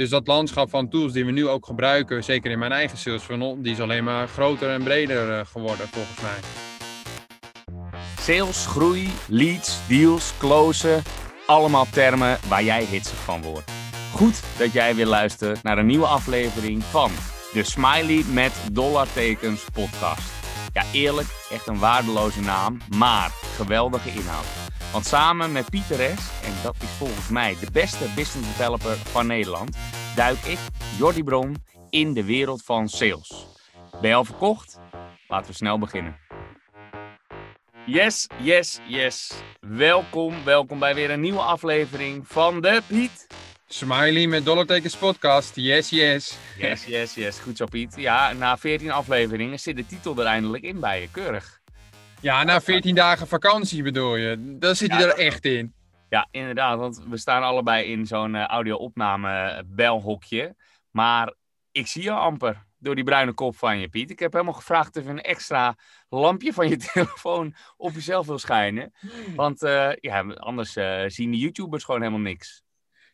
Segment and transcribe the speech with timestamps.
[0.00, 3.22] Dus dat landschap van tools die we nu ook gebruiken, zeker in mijn eigen sales
[3.22, 6.38] funnel, die is alleen maar groter en breder eh, geworden volgens mij.
[8.20, 11.02] Sales, groei, leads, deals, closen.
[11.46, 13.70] Allemaal termen waar jij hitsig van wordt.
[14.12, 17.10] Goed dat jij weer luistert naar een nieuwe aflevering van
[17.52, 20.32] de Smiley met dollartekens podcast.
[20.72, 24.69] Ja, eerlijk, echt een waardeloze naam, maar geweldige inhoud.
[24.92, 29.76] Want samen met Pieter en dat is volgens mij de beste business developer van Nederland,
[30.16, 30.58] duik ik,
[30.98, 31.56] Jordi Bron,
[31.90, 33.46] in de wereld van sales.
[34.00, 34.78] Ben je al verkocht?
[35.28, 36.16] Laten we snel beginnen.
[37.86, 39.32] Yes, yes, yes.
[39.60, 43.26] Welkom, welkom bij weer een nieuwe aflevering van de Piet.
[43.66, 46.38] Smiley met dollartekens podcast, yes, yes.
[46.58, 47.38] Yes, yes, yes.
[47.38, 47.94] Goed zo, Piet.
[47.96, 51.08] Ja, na 14 afleveringen zit de titel er eindelijk in bij je.
[51.10, 51.59] Keurig.
[52.22, 54.56] Ja, na 14 dagen vakantie bedoel je.
[54.58, 55.74] Dan zit hij Ja, er echt in.
[56.08, 60.56] Ja, inderdaad, want we staan allebei in zo'n eh, audio-opname belhokje.
[60.90, 61.34] Maar
[61.72, 64.10] ik zie je amper door die bruine kop van je, Piet.
[64.10, 65.76] Ik heb helemaal gevraagd of je een extra
[66.08, 68.92] lampje van je telefoon op jezelf wil schijnen.
[69.36, 72.62] Want eh, ja, anders eh, zien de YouTubers gewoon helemaal niks.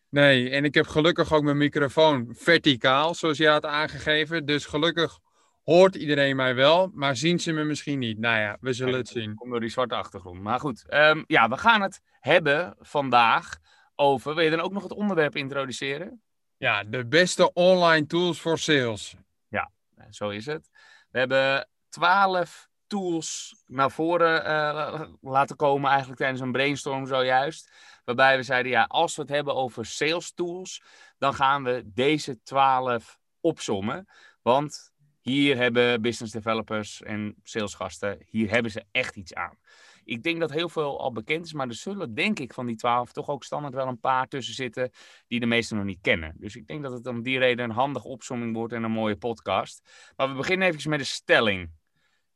[0.08, 4.46] Nee, en ik heb gelukkig ook mijn microfoon verticaal, zoals jij had aangegeven.
[4.46, 5.18] Dus gelukkig
[5.66, 8.18] hoort iedereen mij wel, maar zien ze me misschien niet.
[8.18, 9.34] Nou ja, we zullen het zien.
[9.34, 10.40] Komt door die zwarte achtergrond.
[10.40, 13.58] Maar goed, ehm, ja, we gaan het hebben vandaag
[13.94, 14.34] over...
[14.34, 16.22] Wil je dan ook nog het onderwerp introduceren?
[16.56, 19.16] Ja, de beste online tools voor sales.
[19.48, 19.70] Ja,
[20.10, 20.70] zo is het.
[21.10, 27.72] We hebben twaalf tools naar voren eh, laten komen eigenlijk tijdens een brainstorm zojuist.
[28.04, 30.82] Waarbij we zeiden, ja, als we het hebben over sales tools,
[31.18, 34.08] dan gaan we deze twaalf opsommen.
[34.42, 34.92] Want
[35.30, 39.58] hier hebben business developers en salesgasten, hier hebben ze echt iets aan.
[40.04, 42.76] Ik denk dat heel veel al bekend is, maar er zullen denk ik van die
[42.76, 44.90] twaalf toch ook standaard wel een paar tussen zitten
[45.26, 46.34] die de meesten nog niet kennen.
[46.36, 49.16] Dus ik denk dat het om die reden een handige opsomming wordt en een mooie
[49.16, 49.90] podcast.
[50.16, 51.70] Maar we beginnen even met de stelling.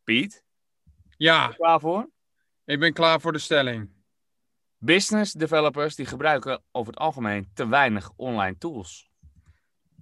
[0.05, 0.45] Piet,
[1.17, 2.11] Ja, ben je klaar voor?
[2.65, 3.91] ik ben klaar voor de stelling.
[4.79, 9.10] Business developers die gebruiken over het algemeen te weinig online tools.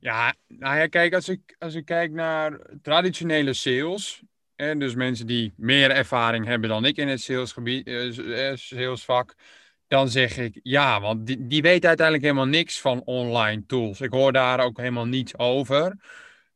[0.00, 4.22] Ja, nou ja, kijk, als ik, als ik kijk naar traditionele sales,
[4.56, 9.34] en dus mensen die meer ervaring hebben dan ik in het salesgebied, eh, eh, salesvak,
[9.86, 14.00] dan zeg ik ja, want die, die weten uiteindelijk helemaal niks van online tools.
[14.00, 15.96] Ik hoor daar ook helemaal niets over.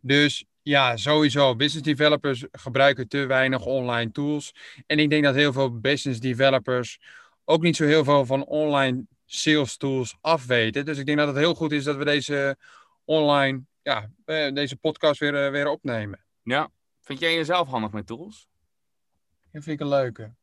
[0.01, 4.55] Dus ja, sowieso, business developers gebruiken te weinig online tools.
[4.87, 6.99] En ik denk dat heel veel business developers
[7.45, 10.85] ook niet zo heel veel van online sales tools afweten.
[10.85, 12.57] Dus ik denk dat het heel goed is dat we deze
[13.05, 16.25] online, ja, eh, deze podcast weer, eh, weer opnemen.
[16.43, 16.71] Ja.
[17.01, 18.49] Vind jij jezelf handig met tools?
[19.53, 20.35] Dat vind ik een leuke.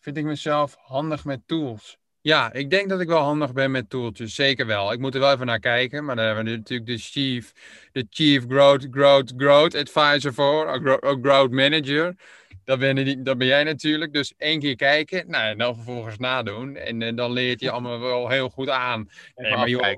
[0.00, 1.98] Vind ik mezelf handig met tools?
[2.20, 4.34] Ja, ik denk dat ik wel handig ben met tooltjes.
[4.34, 4.92] Zeker wel.
[4.92, 6.04] Ik moet er wel even naar kijken.
[6.04, 7.52] Maar daar hebben we natuurlijk de chief,
[7.92, 10.78] de chief growth, growth, growth advisor voor.
[11.22, 12.14] Growth manager.
[12.64, 14.12] Dat ben, die- dat ben jij natuurlijk.
[14.12, 15.30] Dus één keer kijken.
[15.30, 16.76] Nou, en dan vervolgens nadoen.
[16.76, 19.10] En eh, dan leert je allemaal wel heel goed aan.
[19.34, 19.94] Nee, maar joh.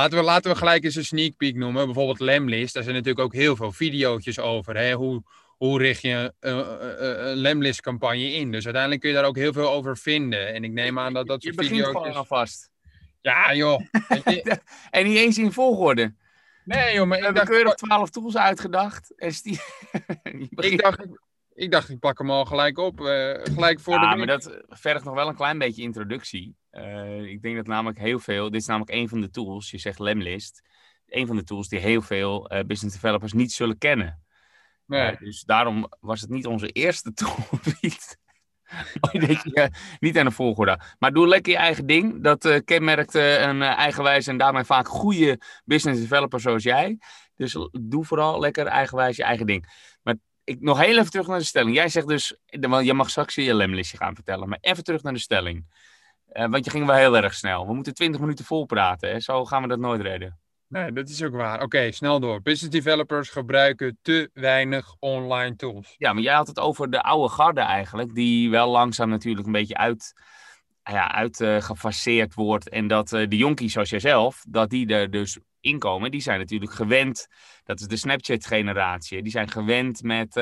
[0.00, 1.84] Laten we, laten we gelijk eens een sneak peek noemen.
[1.84, 2.74] Bijvoorbeeld Lemlist.
[2.74, 4.76] Daar zijn natuurlijk ook heel veel video's over.
[4.76, 4.92] Hè?
[4.92, 5.22] Hoe,
[5.56, 8.52] hoe richt je een, een, een Lemlist campagne in?
[8.52, 10.54] Dus uiteindelijk kun je daar ook heel veel over vinden.
[10.54, 11.96] En ik neem aan dat dat Je soort begint video's...
[12.02, 12.70] gewoon alvast.
[13.20, 13.80] Ja joh.
[14.24, 14.58] Je-
[14.90, 16.14] En niet eens in volgorde.
[16.64, 19.12] Nee joh, maar We ik hebben dacht, keurig twaalf tools uitgedacht.
[19.16, 19.52] En stie...
[20.22, 21.06] Je begint- ik, dacht,
[21.54, 23.00] ik dacht, ik pak hem al gelijk op.
[23.00, 24.16] eh, gelijk voor ja, de...
[24.16, 26.56] maar dat vergt nog wel een klein beetje introductie.
[26.70, 29.78] Eh, ik denk dat namelijk heel veel, dit is namelijk een van de tools, je
[29.78, 30.62] zegt Lemlist,
[31.10, 34.22] een van de tools die heel veel eh, business developers niet zullen kennen.
[34.86, 35.10] Nee.
[35.10, 37.36] Eh, dus daarom was het niet onze eerste tool.
[37.80, 38.18] Piet.
[39.00, 39.66] Dat je, eh,
[39.98, 40.80] niet aan de volgorde.
[40.98, 42.22] Maar doe lekker je eigen ding.
[42.22, 46.98] Dat kenmerkt een eigenwijs en daarmee vaak goede business developer zoals jij.
[47.34, 49.66] Dus doe vooral lekker eigenwijs je eigen ding.
[50.02, 50.14] Maar
[50.44, 51.74] ik, nog heel even terug naar de stelling.
[51.74, 54.48] Jij zegt dus, want je mag straks je lemlistje gaan vertellen.
[54.48, 55.66] Maar even terug naar de stelling.
[56.30, 57.66] Eh, want je ging wel heel erg snel.
[57.66, 59.10] We moeten 20 minuten vol praten.
[59.10, 59.20] Hè?
[59.20, 60.38] Zo gaan we dat nooit redden.
[60.68, 61.62] nee, dat is ook waar.
[61.62, 62.42] Oké, snel door.
[62.42, 65.94] Business developers gebruiken te weinig online tools.
[65.98, 69.52] Ja, maar jij had het over de oude garde eigenlijk, die wel langzaam natuurlijk een
[69.52, 70.12] beetje uit,
[70.82, 72.68] ja, uit eh, wordt.
[72.68, 76.72] En dat eh, de jonkies zoals jijzelf, dat die er dus inkomen, die zijn natuurlijk
[76.72, 77.26] gewend.
[77.64, 79.22] Dat is de Snapchat-generatie.
[79.22, 80.34] Die zijn gewend met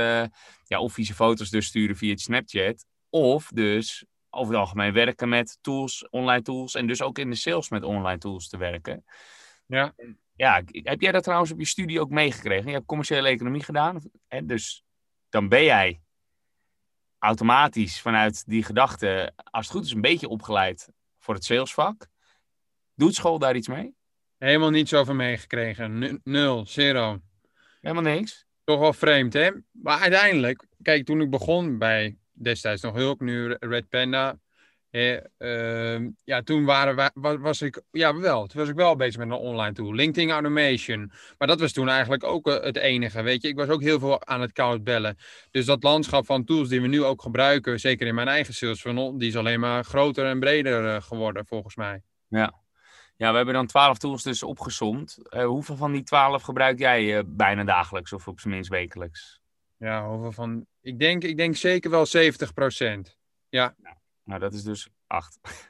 [0.65, 2.85] ja, of vieze foto's dus sturen via het Snapchat.
[3.11, 4.05] Of dus
[4.39, 6.75] over het algemeen werken met tools, online tools.
[6.75, 9.05] En dus ook in de sales met online tools te werken.
[9.67, 9.95] Ja.
[10.35, 12.67] Ja, heb jij dat trouwens op je studie ook meegekregen?
[12.67, 14.01] Je hebt commerciële economie gedaan.
[14.27, 14.47] Hè?
[14.47, 14.85] Dus
[15.29, 16.01] dan ben jij
[17.19, 20.89] automatisch vanuit die gedachte, als het goed is, een beetje opgeleid
[21.19, 22.07] voor het salesvak.
[22.95, 23.95] Doet school daar iets mee?
[24.37, 26.21] Helemaal niets over meegekregen.
[26.25, 27.21] Nul, zero.
[27.81, 28.47] Helemaal niks.
[28.65, 29.51] Toch wel vreemd, hè?
[29.71, 34.39] Maar uiteindelijk, kijk, toen ik begon bij destijds nog Hulk, nu Red Panda.
[34.91, 39.29] ehm, ja, toen waren wij, was ik, ja wel, toen was ik wel bezig met
[39.29, 39.95] een online tool.
[39.95, 41.13] LinkedIn Automation.
[41.39, 43.49] Maar dat was toen eigenlijk ook eh, het enige, weet je.
[43.49, 45.17] Ik was ook heel veel aan het koud bellen.
[45.51, 48.81] Dus dat landschap van tools die we nu ook gebruiken, zeker in mijn eigen sales
[48.81, 52.03] funnel, die is alleen maar groter en breder eh, geworden, volgens mij.
[53.17, 55.19] Ja, we hebben dan 12 tools dus opgesomd.
[55.29, 59.41] Eh, hoeveel van die 12 gebruik jij bijna dagelijks of op zijn minst wekelijks?
[59.77, 62.11] Ja, hoeveel van, ik denk, ik denk zeker wel 70%
[64.25, 65.39] Nou, dat is dus 8.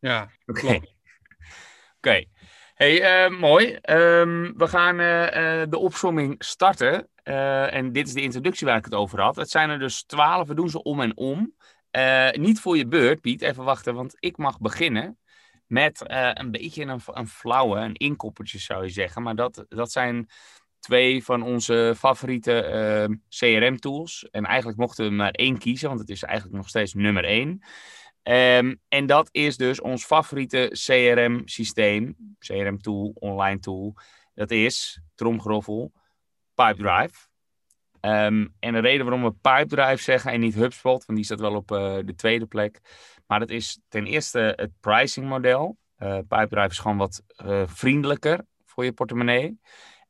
[0.00, 0.80] Ja, Oké.
[1.96, 2.24] Oké.
[2.74, 3.74] Hey, eh, mooi.
[3.74, 7.08] Ehm, we gaan eh, eh, de opsomming starten.
[7.70, 9.36] En dit is de introductie waar ik het over had.
[9.36, 10.48] Het zijn er dus 12.
[10.48, 11.54] We doen ze om en om.
[12.32, 13.42] Niet voor je beurt, Piet.
[13.42, 15.18] Even wachten, want ik mag beginnen
[15.66, 16.02] met
[16.34, 19.22] een beetje een, een flauwe, een inkoppertje zou je zeggen.
[19.22, 20.28] Maar dat, dat zijn
[20.82, 24.28] twee van onze favoriete eh, CRM-tools.
[24.30, 27.62] En eigenlijk mochten we maar één kiezen, want het is eigenlijk nog steeds nummer één.
[28.22, 33.96] Ehm, en dat is dus ons favoriete CRM-systeem, CRM-tool, online tool.
[34.34, 35.92] Dat is, tromgeroffel,
[36.54, 37.26] Pipedrive.
[38.00, 41.54] Ehm, en de reden waarom we Pipedrive zeggen en niet HubSpot, want die staat wel
[41.54, 42.80] op eh, de tweede plek.
[43.26, 45.76] Maar dat is ten eerste het pricing model.
[45.96, 49.60] Eh Pipedrive is gewoon wat eh, vriendelijker voor je portemonnee.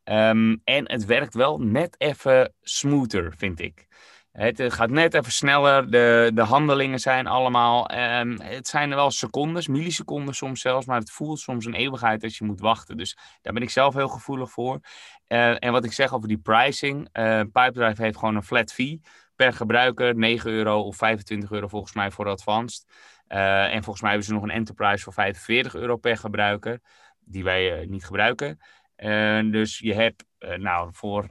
[0.04, 3.86] Ehm, en het werkt wel net even smoother, vind ik.
[4.32, 5.90] Het eh, gaat net even sneller.
[5.90, 7.88] De, de handelingen zijn allemaal.
[7.88, 10.86] ehm, het zijn wel secondes, milliseconden soms zelfs.
[10.86, 12.96] Maar het voelt soms een eeuwigheid als je moet wachten.
[12.96, 14.80] Dus daar ben ik zelf heel gevoelig voor.
[15.26, 17.08] Eh, en wat ik zeg over die pricing.
[17.12, 19.00] eh Pipedrive heeft gewoon een flat fee
[19.36, 20.16] per gebruiker.
[20.16, 22.86] 9 euro of 25 euro volgens mij voor advanced.
[23.26, 26.80] En volgens mij hebben ze nog een enterprise voor 45 euro per gebruiker.
[27.24, 28.58] Die wij niet gebruiken.
[29.02, 31.26] Eh, dus je hebt, eh, nou, voor,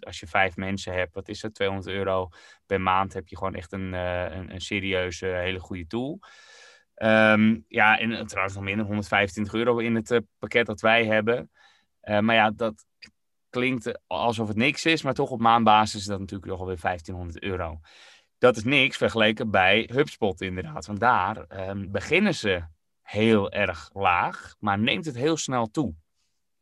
[0.00, 2.28] als je vijf mensen hebt, wat is het, 200 euro
[2.66, 6.18] per maand, heb je gewoon echt een, eh, een, een serieuze, hele goede tool.
[6.94, 11.50] Ehm, ja, en trouwens nog minder, 125 euro in het pakket dat wij hebben.
[12.00, 12.84] Maar ja, dat
[13.50, 17.42] klinkt alsof het niks is, maar toch op maandbasis is dat natuurlijk nog alweer 1500
[17.42, 17.80] euro.
[18.38, 22.64] Dat is niks vergeleken bij HubSpot inderdaad, want daar ehm, beginnen ze
[23.02, 25.94] heel erg laag, maar neemt het heel snel toe.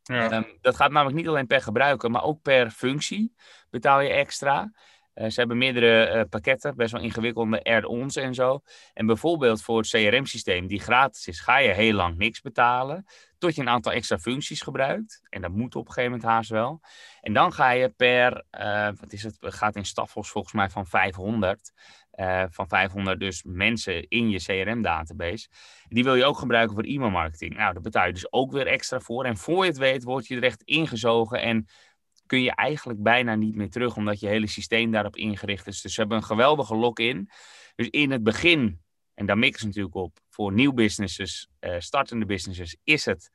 [0.04, 0.30] Ja.
[0.30, 3.34] Ehm, dat gaat namelijk niet alleen per gebruiker, maar ook per functie
[3.70, 4.72] betaal je extra.
[5.14, 8.60] Eh, ze hebben meerdere eh, pakketten, best wel ingewikkelde add-ons en zo.
[8.92, 13.04] En bijvoorbeeld voor het CRM-systeem, die gratis is, ga je heel lang niks betalen.
[13.38, 15.20] Tot je een aantal extra functies gebruikt.
[15.28, 16.80] En dat moet op een gegeven moment haast wel.
[17.20, 20.86] En dan ga je per, eh, wat is het, gaat in staffels volgens mij van
[20.86, 21.72] 500.
[22.14, 25.48] Eh, van 500 dus mensen in je CRM-database.
[25.88, 27.56] Die wil je ook gebruiken voor e-mailmarketing.
[27.56, 29.24] Nou, daar betaal je dus ook weer extra voor.
[29.24, 31.66] En voor je het weet, word je er echt ingezogen en
[32.26, 35.80] kun je eigenlijk bijna niet meer terug, omdat je hele systeem daarop ingericht is.
[35.80, 37.30] Dus ze hebben een geweldige lock-in.
[37.74, 38.80] Dus in het begin,
[39.14, 43.30] en daar mikken ze natuurlijk op, voor nieuw businesses, eh, startende businesses, is het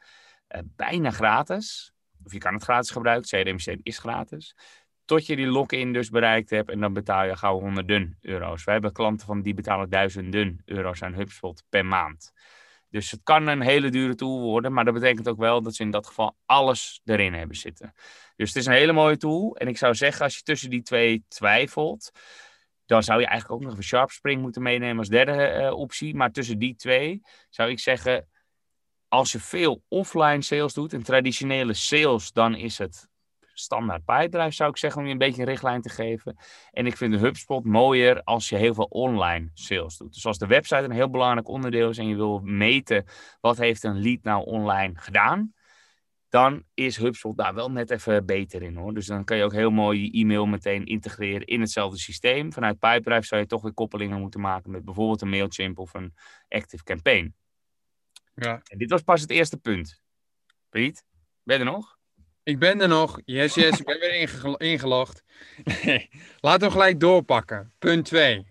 [0.48, 1.94] eh, bijna gratis.
[2.24, 4.56] Of je kan het gratis gebruiken, het CRM-systeem is gratis.
[5.10, 8.64] Tot je die lock-in dus bereikt hebt en dan betaal je gauw honderden euro's.
[8.64, 12.34] Wij hebben klanten van die betalen duizenden euro's aan HubSpot per maand.
[12.90, 15.84] Dus het kan een hele dure tool worden, maar dat betekent ook wel dat ze
[15.84, 17.94] in dat geval alles erin hebben zitten.
[18.36, 19.56] Dus het is een hele mooie tool.
[19.56, 22.12] En ik zou zeggen, als je tussen die twee twijfelt,
[22.86, 26.16] dan zou je eigenlijk ook nog een SharpSpring moeten meenemen als derde eh, optie.
[26.16, 28.28] Maar tussen die twee zou ik zeggen,
[29.08, 33.10] als je veel offline sales doet en traditionele sales, dan is het
[33.60, 36.38] standaard Pipedrive, zou ik zeggen, om je een beetje een richtlijn te geven.
[36.72, 40.14] En ik vind HubSpot mooier als je heel veel online sales doet.
[40.14, 43.06] Dus als de website een heel belangrijk onderdeel is en je wil meten
[43.42, 45.54] wat heeft een lead nou online gedaan,
[46.30, 48.94] dan is HubSpot daar wel net even beter in hoor.
[48.94, 52.54] Dus dan kan je ook heel mooi je e-mail meteen integreren in hetzelfde systeem.
[52.54, 56.14] Vanuit Pipedrive zou je toch weer koppelingen moeten maken met bijvoorbeeld een Mailchimp of een
[56.48, 57.36] Active Campaign.
[58.36, 58.62] ja.
[58.64, 60.02] En dit was pas het eerste punt.
[60.70, 61.04] Piet,
[61.44, 61.99] ben je er nog?
[62.44, 63.20] Ik ben er nog.
[63.26, 65.24] Yes, yes, ik ben weer inge- ingelogd.
[65.84, 67.74] Nee, laten we gelijk doorpakken.
[67.80, 68.46] Punt 2.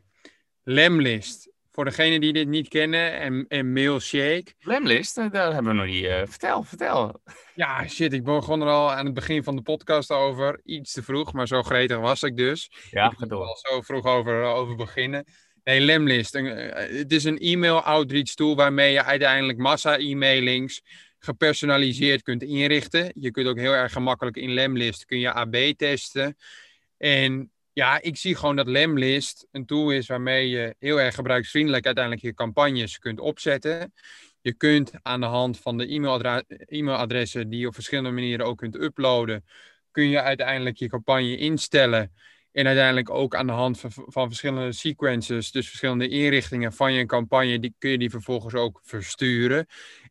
[0.62, 1.49] Lemlist.
[1.71, 4.47] Voor degenen die dit niet kennen en, en Mailshake.
[4.59, 6.04] Lemlist, eh, daar hebben we nog niet.
[6.04, 7.23] eh, vertel, vertel.
[7.54, 10.61] Ja, shit, ik begon er al aan het begin van de podcast over.
[10.64, 12.71] Iets te vroeg, maar zo gretig was ik dus.
[12.90, 15.25] Ja, ik al zo vroeg over, over beginnen.
[15.64, 16.35] Nee, Lemlist.
[16.35, 20.83] Een, eh, Het is een e-mail outreach tool waarmee je uiteindelijk massa-e-mailings
[21.19, 23.13] gepersonaliseerd kunt inrichten.
[23.15, 26.37] Je kunt ook heel erg gemakkelijk in Lemlist kun je AB testen.
[26.97, 31.87] En ja, ik zie gewoon dat Lemlist een tool is waarmee je heel erg gebruiksvriendelijk
[31.87, 33.93] uiteindelijk je campagnes kunt opzetten.
[34.41, 35.87] Je kunt aan de hand van de
[36.67, 39.45] e-mailadressen die je op verschillende manieren ook kunt uploaden,
[39.91, 42.13] kun je uiteindelijk je campagne instellen.
[42.53, 47.07] En uiteindelijk ook aan de hand van, van verschillende sequences, dus verschillende inrichtingen van je
[47.07, 49.67] campagne, die kun je die vervolgens ook versturen.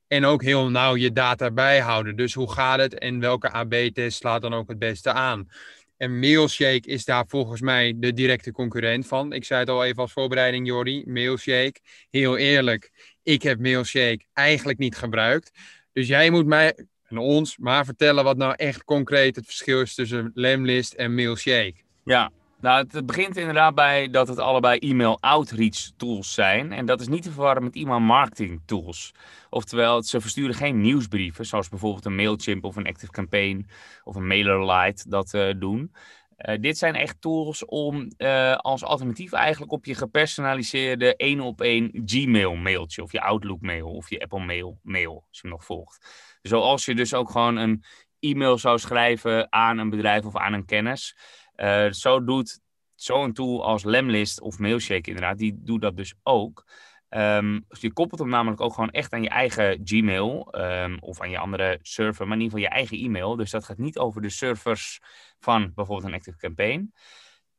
[0.07, 2.15] En ook heel nauw je data bijhouden.
[2.15, 5.49] Dus hoe gaat het en welke AB-test slaat dan ook het beste aan?
[5.97, 9.33] En Mailshake is daar volgens mij de directe concurrent van.
[9.33, 11.03] Ik zei het al even als voorbereiding, Jordi.
[11.05, 11.79] Mailshake.
[12.09, 12.91] Heel eerlijk,
[13.23, 15.51] ik heb Mailshake eigenlijk niet gebruikt.
[15.93, 16.75] Dus jij moet mij
[17.07, 21.75] en ons maar vertellen wat nou echt concreet het verschil is tussen Lemlist en Mailshake.
[22.03, 26.71] Ja, nou, het begint inderdaad bij dat het allebei e-mail outreach tools zijn.
[26.71, 29.11] En dat is niet te verwarren met e-mail marketing tools.
[29.49, 33.69] Oftewel, ze versturen geen nieuwsbrieven, zoals bijvoorbeeld een Mailchimp of een Active Campaign
[34.03, 35.91] of een MailerLite dat uh, doen.
[36.37, 41.61] Uh, dit zijn echt tools om uh, als alternatief eigenlijk op je gepersonaliseerde één op
[41.61, 45.51] één Gmail mailtje of je Outlook mail of je Apple mail mail, als je hem
[45.51, 46.07] nog volgt.
[46.41, 47.83] Zoals je dus ook gewoon een
[48.19, 51.17] e-mail zou schrijven aan een bedrijf of aan een kennis.
[51.57, 52.59] Uh, zo doet
[52.95, 56.65] zo'n tool als Lemlist of Mailshake inderdaad, die doet dat dus ook.
[57.09, 61.29] Um, je koppelt hem namelijk ook gewoon echt aan je eigen Gmail um, of aan
[61.29, 63.35] je andere server, maar in ieder geval je eigen e-mail.
[63.35, 64.99] Dus dat gaat niet over de servers
[65.39, 66.93] van bijvoorbeeld een Active Campaign.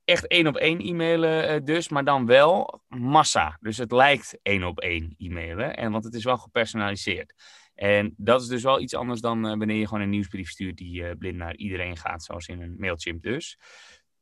[0.05, 3.57] Echt één op één e-mailen uh, dus, maar dan wel massa.
[3.61, 7.35] Dus het lijkt één op één e-mailen, en, want het is wel gepersonaliseerd.
[7.79, 10.77] En dat is dus wel iets anders dan uh, wanneer je gewoon een nieuwsbrief stuurt
[10.77, 13.59] die uh, blind naar iedereen gaat, zoals in een Mailchimp dus.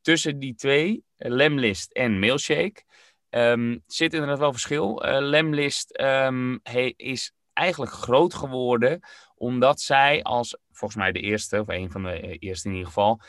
[0.01, 2.85] Tussen die twee, Lemlist en Mailshake,
[3.31, 5.03] Um, zit inderdaad wel verschil.
[5.21, 6.61] Lemlist um,
[6.97, 9.01] is eigenlijk groot geworden
[9.35, 12.89] omdat zij als, volgens mij de eerste, of een van de eh, eerste in ieder
[12.89, 13.21] geval,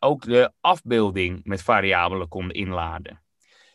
[0.00, 3.22] ook de afbeelding met variabelen konden inladen.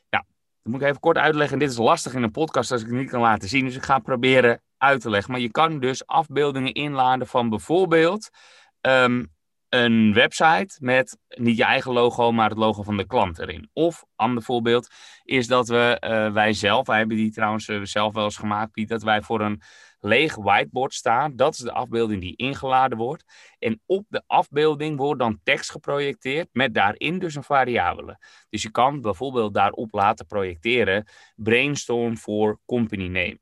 [0.10, 0.24] Nou,
[0.62, 1.60] dat moet ik even kort uitleggen.
[1.60, 3.84] Dit is lastig in een podcast als ik het niet kan laten zien, dus ik
[3.84, 5.32] ga proberen uit te leggen.
[5.32, 8.30] Maar je kan dus afbeeldingen inladen van bijvoorbeeld
[8.82, 9.36] um,
[9.70, 13.70] een website met niet je eigen logo, maar het logo van de klant erin.
[13.74, 14.90] Of, ander voorbeeld,
[15.24, 18.72] is dat we, uh, wij zelf, wij hebben die trouwens uh, zelf wel eens gemaakt,
[18.72, 19.62] Piet, dat wij voor een
[20.00, 21.36] leeg whiteboard staan.
[21.36, 23.24] Dat is de afbeelding die ingeladen wordt.
[23.60, 28.18] En op de afbeelding wordt dan tekst geprojecteerd met daarin dus een variabele.
[28.50, 33.40] Dus je kan bijvoorbeeld daarop laten projecteren brainstorm voor company name.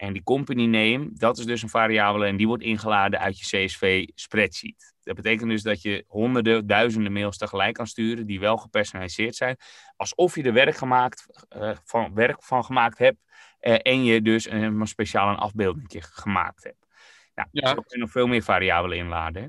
[0.00, 3.64] En die company name, dat is dus een variabele en die wordt ingeladen uit je
[3.64, 4.94] CSV spreadsheet.
[5.02, 9.56] Dat betekent dus dat je honderden, duizenden mails tegelijk kan sturen die wel gepersonaliseerd zijn.
[9.96, 11.26] Alsof je er werk, gemaakt,
[11.56, 13.18] uh, van, werk van gemaakt hebt
[13.60, 16.86] uh, en je dus een, speciaal een afbeelding gemaakt hebt.
[17.34, 17.68] Nou, ja.
[17.68, 19.42] Zo kun je nog veel meer variabelen inladen.
[19.42, 19.48] Hè?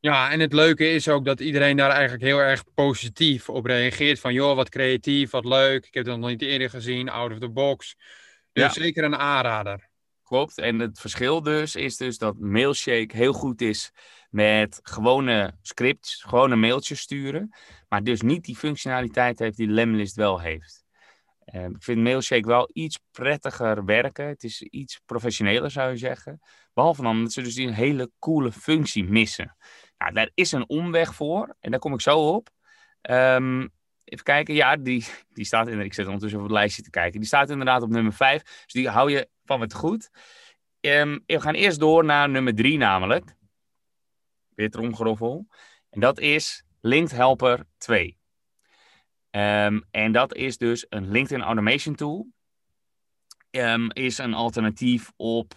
[0.00, 4.20] Ja, en het leuke is ook dat iedereen daar eigenlijk heel erg positief op reageert.
[4.20, 5.86] Van joh, wat creatief, wat leuk.
[5.86, 7.96] Ik heb dat nog niet eerder gezien, out of the box.
[8.60, 8.68] Ja.
[8.68, 9.88] zeker een aanrader.
[10.22, 10.58] Klopt.
[10.58, 13.92] En het verschil dus is dus dat Mailshake heel goed is
[14.30, 17.54] met gewone scripts, gewone mailtjes sturen.
[17.88, 20.84] Maar dus niet die functionaliteit heeft die Lemlist wel heeft.
[21.54, 24.26] Uh, ik vind Mailshake wel iets prettiger werken.
[24.26, 26.40] Het is iets professioneler zou je zeggen.
[26.74, 29.56] Behalve dan dat ze dus die een hele coole functie missen.
[29.98, 31.56] Nou, daar is een omweg voor.
[31.60, 32.48] En daar kom ik zo op.
[33.10, 33.74] Um,
[34.06, 34.54] Even kijken.
[34.54, 35.80] Ja, die, die staat in.
[35.80, 37.18] Ik zit ondertussen op het lijstje te kijken.
[37.20, 38.42] Die staat inderdaad op nummer 5.
[38.42, 40.10] Dus die hou je van het goed.
[40.80, 43.34] Um, we gaan eerst door naar nummer 3, namelijk.
[44.54, 45.46] Weer tromgeroffel.
[45.90, 48.18] En dat is Linked Helper 2.
[49.30, 52.26] Um, en dat is dus een LinkedIn Automation Tool.
[53.50, 55.54] Um, is een alternatief op.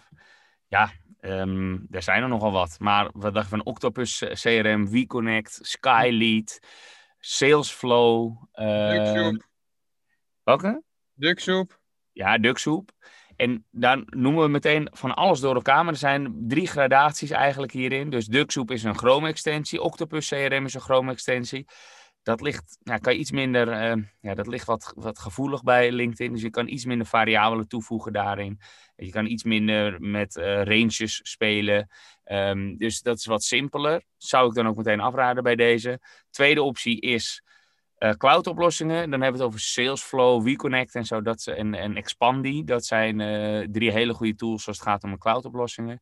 [0.68, 2.76] Ja, er zijn er nogal wat.
[2.78, 6.58] Maar wat dacht van Octopus CRM, WeConnect, Skylead.
[7.20, 8.42] Salesflow.
[8.54, 9.30] Uh,
[10.42, 10.82] welke?
[11.14, 11.80] Ducksoep.
[12.12, 12.90] Ja, Ducksoep.
[13.36, 15.84] En dan noemen we meteen van alles door elkaar.
[15.84, 18.10] Maar er zijn drie gradaties eigenlijk hierin.
[18.10, 19.82] Dus Ducksoep is een Chrome-extensie.
[19.82, 21.66] Octopus CRM is een Chrome-extensie.
[22.22, 25.92] Dat ligt, nou, kan je iets minder, uh, ja, dat ligt wat, wat gevoelig bij
[25.92, 26.32] LinkedIn.
[26.32, 28.60] Dus je kan iets minder variabelen toevoegen daarin.
[28.96, 31.88] Je kan iets minder met uh, ranges spelen.
[32.24, 34.02] Um, dus dat is wat simpeler.
[34.16, 36.00] Zou ik dan ook meteen afraden bij deze.
[36.30, 37.42] Tweede optie is
[37.98, 39.10] uh, cloud-oplossingen.
[39.10, 41.22] Dan hebben we het over Salesflow, WeConnect en zo.
[41.22, 42.64] Dat, en, en Expandi.
[42.64, 43.16] Dat zijn
[43.72, 46.00] drie hele goede tools als het gaat om de cloud-oplossingen.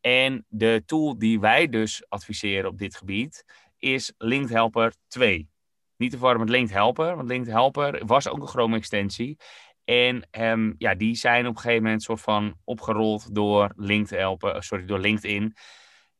[0.00, 3.44] En de tool die wij dus adviseren op dit gebied
[3.78, 5.48] is Linked Helper 2.
[5.96, 9.36] Niet te verwarren met Linked Helper, want Linked Helper was ook een Chrome-extensie.
[9.84, 14.62] En um, ja, die zijn op een gegeven moment soort van opgerold door LinkedIn, helper,
[14.62, 15.56] sorry, door LinkedIn.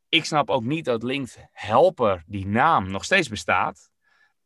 [0.08, 3.90] Ik snap ook niet dat Linked Helper, die naam, nog steeds bestaat.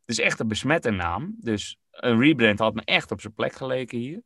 [0.05, 1.35] Het is echt een besmette naam.
[1.39, 4.21] Dus een rebrand had me echt op zijn plek geleken hier.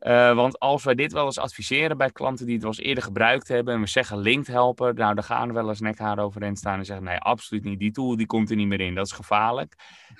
[0.00, 3.04] Uh, want als wij dit wel eens adviseren bij klanten die het wel eens eerder
[3.04, 6.56] gebruikt hebben en we zeggen linked helper, nou dan gaan er wel eens nekhaar overheen
[6.56, 7.78] staan en zeggen nee, absoluut niet.
[7.78, 8.94] Die tool die komt er niet meer in.
[8.94, 9.74] Dat is gevaarlijk.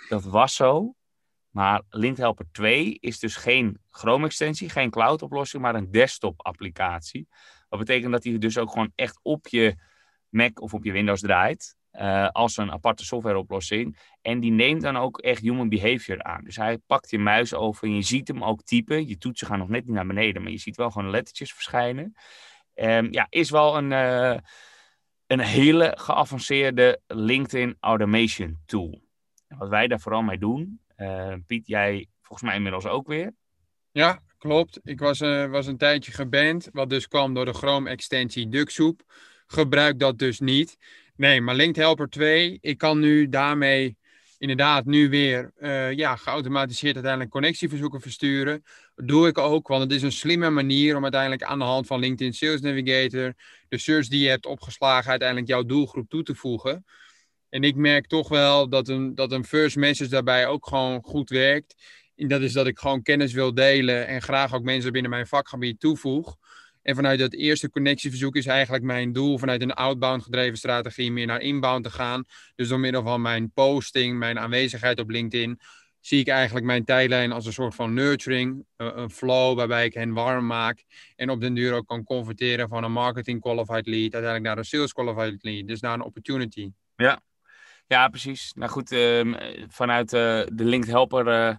[0.08, 0.94] Dat was zo.
[1.50, 6.46] Maar linked helper 2 is dus geen Chrome extensie, geen cloud oplossing, maar een desktop
[6.46, 7.28] applicatie.
[7.68, 9.76] Dat betekent dat hij dus ook gewoon echt op je
[10.28, 11.76] Mac of op je Windows draait.
[11.92, 13.99] Uh, als een aparte softwareoplossing.
[14.23, 16.44] En die neemt dan ook echt human behavior aan.
[16.44, 19.09] Dus hij pakt je muis over en je ziet hem ook typen.
[19.09, 22.14] Je toetsen gaan nog net niet naar beneden, maar je ziet wel gewoon lettertjes verschijnen.
[22.75, 24.37] Um, ja, is wel een, uh,
[25.26, 29.02] een hele geavanceerde LinkedIn automation tool.
[29.49, 33.35] wat wij daar vooral mee doen, uh, Piet, jij volgens mij inmiddels ook weer.
[33.90, 34.80] Ja, klopt.
[34.82, 35.18] Ik was,
[35.50, 39.02] was een tijdje geband, wat dus kwam door de Chrome-extensie DuckSoup.
[39.47, 40.76] Gebruik dat dus niet.
[41.21, 43.97] Nee, maar Linked Helper 2, ik kan nu daarmee
[44.39, 48.65] inderdaad nu weer uh, ja, geautomatiseerd uiteindelijk connectieverzoeken versturen.
[48.95, 51.87] Dat doe ik ook, want het is een slimme manier om uiteindelijk aan de hand
[51.87, 53.35] van LinkedIn Sales Navigator
[53.69, 56.85] de search die je hebt opgeslagen uiteindelijk jouw doelgroep toe te voegen.
[57.49, 61.31] En ik merk toch wel dat een, dat een first message daarbij ook gewoon goed
[61.31, 61.75] werkt.
[62.17, 65.27] En dat is dat ik gewoon kennis wil delen en graag ook mensen binnen mijn
[65.27, 66.37] vakgebied toevoeg.
[66.82, 71.26] En vanuit dat eerste connectieverzoek is eigenlijk mijn doel vanuit een outbound gedreven strategie meer
[71.26, 72.25] naar inbound te gaan.
[72.54, 75.60] Dus door middel van mijn posting, mijn aanwezigheid op LinkedIn,
[76.00, 80.12] zie ik eigenlijk mijn tijdlijn als een soort van nurturing, een flow waarbij ik hen
[80.12, 80.84] warm maak
[81.16, 84.64] en op den duur ook kan converteren van een marketing qualified lead uiteindelijk naar een
[84.64, 86.70] sales qualified lead, dus naar een opportunity.
[86.96, 87.20] Ja,
[87.87, 88.52] ja precies.
[88.54, 89.34] Nou goed, uh,
[89.68, 90.20] vanuit uh,
[90.52, 91.54] de linked helper uh,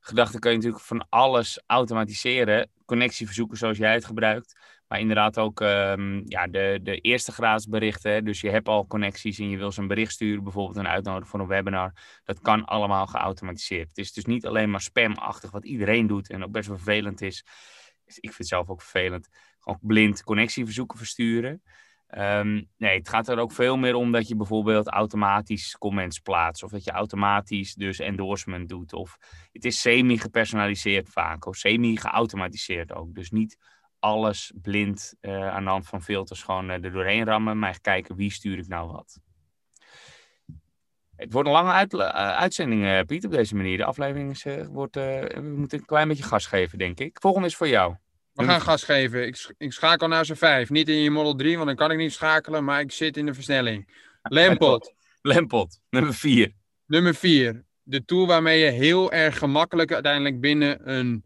[0.00, 2.70] gedachte kun je natuurlijk van alles automatiseren.
[2.84, 4.58] Connectieverzoeken zoals jij het gebruikt.
[4.86, 8.24] Maar inderdaad ook um, ja, de, de eerste graads berichten.
[8.24, 11.30] Dus je hebt al connecties en je wil ze een bericht sturen, bijvoorbeeld een uitnodiging
[11.30, 11.92] voor een webinar.
[12.24, 13.88] Dat kan allemaal geautomatiseerd.
[13.88, 17.44] Het is dus niet alleen maar spamachtig wat iedereen doet en ook best vervelend is.
[18.04, 19.28] Ik vind het zelf ook vervelend.
[19.58, 21.62] Gewoon blind connectieverzoeken versturen.
[22.18, 26.62] Um, nee, het gaat er ook veel meer om dat je bijvoorbeeld automatisch comments plaatst.
[26.62, 28.92] Of dat je automatisch dus endorsement doet.
[28.92, 29.18] Of
[29.52, 31.46] het is semi-gepersonaliseerd vaak.
[31.46, 33.14] Of semi-geautomatiseerd ook.
[33.14, 33.58] Dus niet
[33.98, 37.58] alles blind uh, aan de hand van filters gewoon uh, er doorheen rammen.
[37.58, 39.20] Maar kijken wie stuur ik nou wat.
[41.16, 43.76] Het wordt een lange uh, uitzending, Piet, op deze manier.
[43.76, 47.18] De aflevering is, wordt, we moeten een klein beetje gas geven, denk ik.
[47.20, 47.96] Volgende is voor jou.
[48.34, 49.26] We gaan gas geven.
[49.26, 50.70] Ik, ik schakel naar z'n vijf.
[50.70, 53.26] Niet in je Model 3, want dan kan ik niet schakelen, maar ik zit in
[53.26, 53.88] de versnelling.
[54.22, 54.94] Lempot.
[55.22, 56.52] Lempot, nummer 4.
[56.86, 57.64] Nummer 4.
[57.82, 61.24] De tool waarmee je heel erg gemakkelijk uiteindelijk binnen een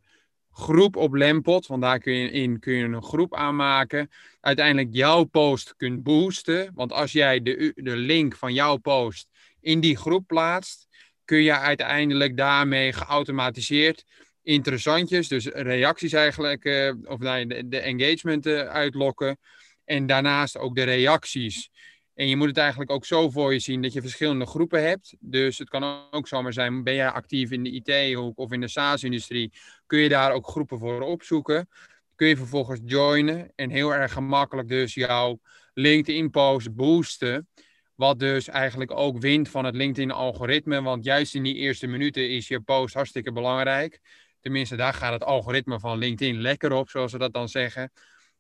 [0.52, 5.24] groep op Lempot, want daar kun je in kun je een groep aanmaken, uiteindelijk jouw
[5.24, 6.70] post kunt boosten.
[6.74, 9.28] Want als jij de, de link van jouw post
[9.60, 10.88] in die groep plaatst,
[11.24, 14.04] kun je uiteindelijk daarmee geautomatiseerd
[14.48, 19.38] interessantjes, dus reacties eigenlijk, uh, of nee, de, de engagement uh, uitlokken.
[19.84, 21.70] En daarnaast ook de reacties.
[22.14, 25.16] En je moet het eigenlijk ook zo voor je zien dat je verschillende groepen hebt.
[25.20, 28.68] Dus het kan ook zomaar zijn, ben jij actief in de IT-hoek of in de
[28.68, 29.52] SaaS-industrie,
[29.86, 31.68] kun je daar ook groepen voor opzoeken.
[32.14, 35.40] Kun je vervolgens joinen en heel erg gemakkelijk dus jouw
[35.74, 37.48] LinkedIn-post boosten.
[37.94, 40.82] Wat dus eigenlijk ook wint van het LinkedIn-algoritme.
[40.82, 44.00] Want juist in die eerste minuten is je post hartstikke belangrijk.
[44.48, 47.92] Tenminste, daar gaat het algoritme van LinkedIn lekker op, zoals ze dat dan zeggen.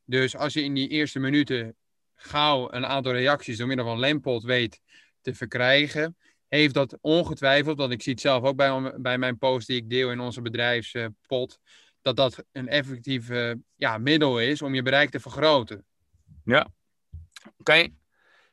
[0.04, 1.76] Dus als je in die eerste minuten
[2.14, 4.80] gauw een aantal reacties door middel van Lempot weet
[5.20, 6.16] te verkrijgen,
[6.46, 9.90] heeft dat ongetwijfeld, want ik zie het zelf ook bij, bij mijn post die ik
[9.90, 11.58] deel in onze bedrijfspot,
[12.02, 13.28] dat dat een effectief
[13.76, 15.84] ja, middel is om je bereik te vergroten.
[16.44, 16.68] Ja,
[17.58, 17.88] oké.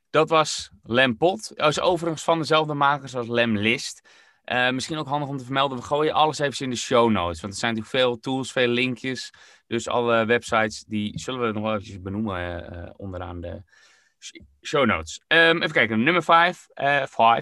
[0.09, 1.55] Dat was Lempot.
[1.55, 4.09] Dat is overigens van dezelfde makers als Lemlist.
[4.45, 7.41] Uh, misschien ook handig om te vermelden, we gooien alles even in de show notes.
[7.41, 9.31] Want er zijn natuurlijk veel tools, veel linkjes.
[9.67, 13.61] Dus alle websites, die zullen we nog wel eventjes benoemen uh, onderaan de
[14.61, 15.21] show notes.
[15.27, 17.03] Um, even kijken, nummer 5, uh,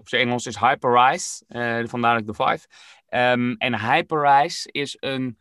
[0.00, 1.44] op zijn Engels is Hyperrise.
[1.88, 2.66] vandaar ik de 5.
[3.10, 5.38] Um, en Hyperrise is een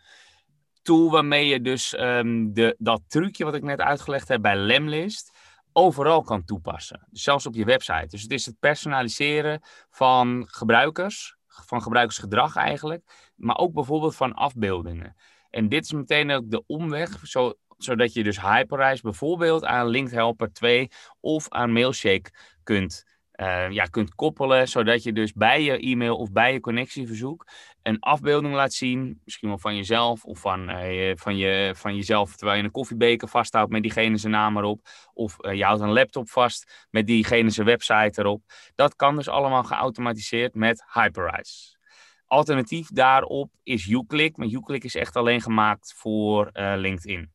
[0.81, 5.37] tool waarmee je dus um, de, dat trucje wat ik net uitgelegd heb bij Lemlist
[5.73, 7.07] overal kan toepassen.
[7.09, 8.07] Dus zelfs op je website.
[8.07, 15.15] Dus het is het personaliseren van gebruikers, van gebruikersgedrag eigenlijk, maar ook bijvoorbeeld van afbeeldingen.
[15.49, 20.13] En dit is meteen ook de omweg, zo, zodat je dus Hyperrise bijvoorbeeld aan Linked
[20.13, 22.31] Helper 2 of aan Mailshake
[22.63, 23.05] kunt
[23.41, 27.47] uh, ja, kunt koppelen, zodat je dus bij je e-mail of bij je connectieverzoek
[27.89, 32.35] een afbeelding laat zien, misschien wel van jezelf of van, uh, van, je, van jezelf
[32.35, 35.93] terwijl je een koffiebeker vasthoudt met diegene zijn naam erop, of uh, je houdt een
[35.93, 38.43] laptop vast met diegene zijn website erop.
[38.75, 41.77] Dat kan dus allemaal geautomatiseerd met Hyperize.
[42.25, 44.37] Alternatief daarop is Uclick.
[44.37, 47.31] Maar Uclick is echt alleen gemaakt voor uh, LinkedIn.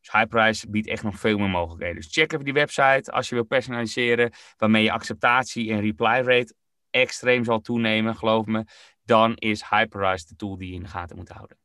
[0.00, 1.96] Dus Hyperice biedt echt nog veel meer mogelijkheden.
[1.96, 6.54] Dus check even die website als je wil personaliseren, waarmee je acceptatie en reply rate
[6.90, 8.64] extreem zal toenemen, geloof me.
[9.04, 11.56] Dan is Hyperice de tool die je in de gaten moet houden.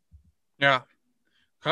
[0.55, 0.87] Ja,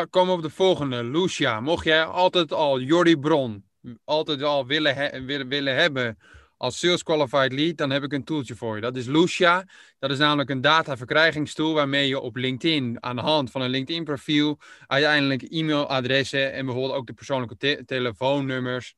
[0.10, 1.04] Kom op de volgende.
[1.04, 3.66] Lucia, mocht jij altijd al Jordi Bron
[4.04, 6.18] altijd al willen, willen, willen hebben
[6.58, 8.82] als Sales Qualified Lead, dan heb ik een tooltje voor je.
[8.82, 9.66] Dat is Lucia.
[10.00, 14.04] Dat is namelijk een dataverkrijgingstool waarmee je op LinkedIn aan de hand van een LinkedIn
[14.04, 18.96] profiel uiteindelijk e-mailadressen en bijvoorbeeld ook de persoonlijke telefoonnummers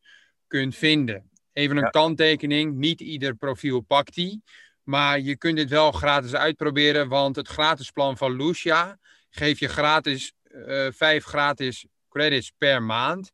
[0.47, 1.29] kunt vinden.
[1.53, 4.43] Even een kanttekening, niet ieder profiel pakt die.
[4.89, 8.99] Maar je kunt dit wel gratis uitproberen, want het gratis plan van Lucia
[9.29, 13.31] geeft je gratis uh, vijf gratis credits per maand.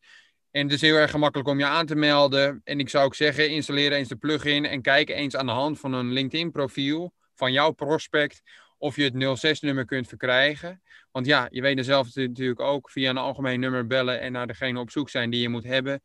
[0.52, 2.62] En het is heel erg gemakkelijk om je aan te melden.
[2.64, 5.80] En ik zou ook zeggen, installeer eens de plugin en kijk eens aan de hand
[5.80, 8.42] van een LinkedIn profiel van jouw prospect
[8.78, 10.82] of je het 06-nummer kunt verkrijgen.
[11.12, 14.48] Want ja, je weet er zelf natuurlijk ook via een algemeen nummer bellen en naar
[14.48, 16.02] degene op zoek zijn die je moet hebben.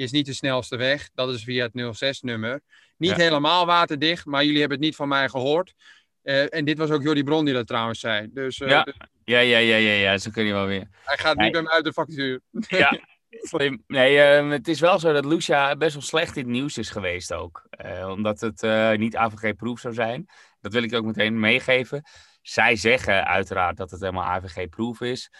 [0.00, 1.10] Is niet de snelste weg.
[1.14, 2.60] Dat is via het 06-nummer.
[2.96, 5.74] Niet helemaal waterdicht, maar jullie hebben het niet van mij gehoord.
[6.22, 8.28] Uh, en dit was ook Jordi Bron die dat trouwens zei.
[8.32, 8.86] Dus, uh, ja.
[9.24, 10.88] ja, ja, ja, ja, ja, zo kun je wel weer.
[11.04, 12.40] Hij gaat niet bij mij uit de factuur.
[12.50, 12.98] Ja,
[13.50, 13.82] slim.
[13.86, 16.90] Nee, uh, het is wel zo dat Lucia best wel slecht in het nieuws is
[16.90, 17.68] geweest ook.
[18.06, 18.62] omdat het
[18.98, 20.26] niet AVG-proof zou zijn.
[20.60, 22.02] Dat wil ik ook meteen meegeven.
[22.42, 25.30] Zij zeggen uiteraard dat het helemaal AVG-proof is.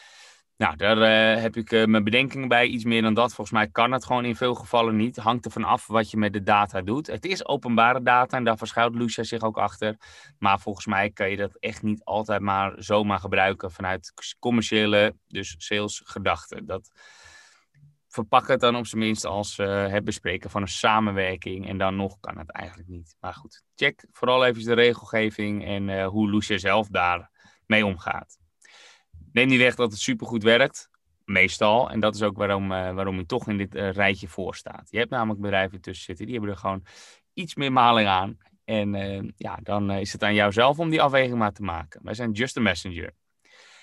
[0.61, 2.67] Nou, daar uh, heb ik uh, mijn bedenkingen bij.
[2.67, 3.35] Iets meer dan dat.
[3.35, 5.17] Volgens mij kan het gewoon in veel gevallen niet.
[5.17, 7.07] Hangt ervan af wat je met de data doet.
[7.07, 9.97] Het is openbare data en daar verschuilt Lucia zich ook achter.
[10.39, 15.55] Maar volgens mij kan je dat echt niet altijd maar zomaar gebruiken vanuit commerciële, dus
[15.59, 16.67] salesgedachten.
[16.67, 16.91] Dat
[18.09, 21.69] verpak het dan op zijn minst als uh, het bespreken van een samenwerking.
[21.69, 23.17] En dan nog kan het eigenlijk niet.
[23.21, 27.31] Maar goed, check vooral even de regelgeving en hoe Lucia zelf daar
[27.67, 28.40] mee omgaat
[29.33, 30.89] neem niet weg dat het supergoed werkt.
[31.25, 31.91] Meestal.
[31.91, 34.89] En dat is ook waarom, uh, waarom je toch in dit uh, rijtje voor staat.
[34.91, 36.85] Je hebt namelijk bedrijven tussen zitten, die hebben er gewoon
[37.35, 38.39] iets meer maling aan.
[38.65, 42.01] En uh, ja, dan is het aan jou zelf om die afweging maar te maken.
[42.05, 43.13] Wij zijn just a messenger.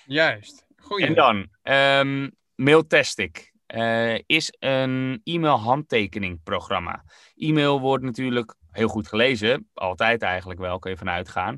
[0.06, 0.66] Juist.
[0.76, 1.06] Goeie.
[1.06, 3.52] En dan, um, Mailtastic
[4.26, 7.04] is een e-mail handtekening programma.
[7.36, 9.68] E-mail wordt natuurlijk heel goed gelezen.
[9.74, 11.56] Altijd eigenlijk wel, kun je vanuit gaan.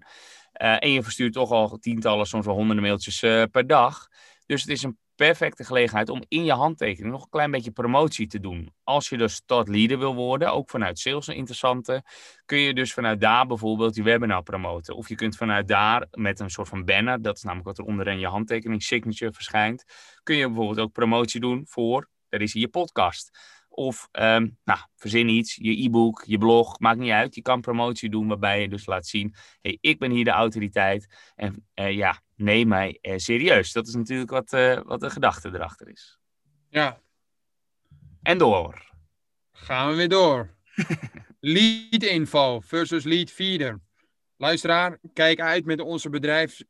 [0.62, 4.08] Uh, en je verstuurt toch al tientallen, soms wel honderden mailtjes uh, per dag.
[4.46, 8.26] Dus het is een perfecte gelegenheid om in je handtekening nog een klein beetje promotie
[8.26, 8.74] te doen.
[8.84, 12.02] Als je dus tot leader wil worden, ook vanuit sales een interessante,
[12.44, 14.96] kun je dus vanuit daar bijvoorbeeld je webinar promoten.
[14.96, 17.84] Of je kunt vanuit daar met een soort van banner, dat is namelijk wat er
[17.84, 19.84] onderin je handtekening signature verschijnt,
[20.22, 23.30] kun je bijvoorbeeld ook promotie doen voor, er is hier je podcast.
[23.72, 27.34] Of um, nou, verzin iets, je e-book, je blog, maakt niet uit.
[27.34, 31.32] Je kan promotie doen waarbij je dus laat zien: hey, ik ben hier de autoriteit.
[31.34, 33.72] En uh, ja, neem mij uh, serieus.
[33.72, 36.18] Dat is natuurlijk wat, uh, wat de gedachte erachter is.
[36.68, 37.00] Ja.
[38.22, 38.92] En door.
[39.52, 40.54] Gaan we weer door.
[41.40, 43.80] lead info versus lead feeder.
[44.36, 46.64] Luisteraar, kijk uit met onze bedrijfs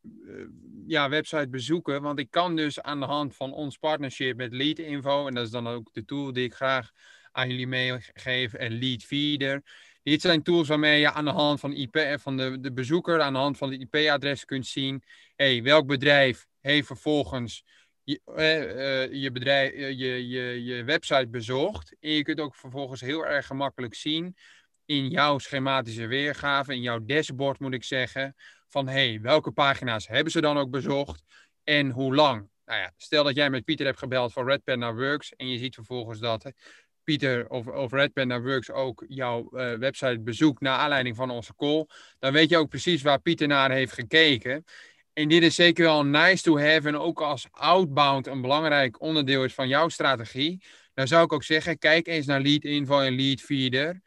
[0.90, 2.02] ja, website bezoeken.
[2.02, 5.44] Want ik kan dus aan de hand van ons partnership met Lead Info, en dat
[5.44, 6.90] is dan ook de tool die ik graag
[7.32, 9.62] aan jullie meegeef, en Lead Feeder.
[10.02, 13.32] Dit zijn tools waarmee je aan de hand van, IP, van de, de bezoeker, aan
[13.32, 15.02] de hand van de IP-adres kunt zien,
[15.36, 17.64] hey, welk bedrijf heeft vervolgens
[18.04, 21.96] je, eh, eh je, bedrijf, eh, je, je, je website bezocht.
[22.00, 24.36] En je kunt ook vervolgens heel erg gemakkelijk zien
[24.84, 28.34] in jouw schematische weergave, in jouw dashboard moet ik zeggen,
[28.70, 31.24] van hey, welke pagina's hebben ze dan ook bezocht
[31.64, 32.48] en hoe lang?
[32.64, 35.58] Nou ja, stel dat jij met Pieter hebt gebeld van Red Panda Works en je
[35.58, 36.52] ziet vervolgens dat
[37.04, 41.54] Pieter of, of Red Panda Works ook jouw uh, website bezoekt naar aanleiding van onze
[41.56, 41.86] call,
[42.18, 44.64] dan weet je ook precies waar Pieter naar heeft gekeken.
[45.12, 49.44] En dit is zeker wel nice to have en ook als outbound een belangrijk onderdeel
[49.44, 50.62] is van jouw strategie.
[50.94, 54.00] Dan zou ik ook zeggen, kijk eens naar Lead Info en Lead Feeder.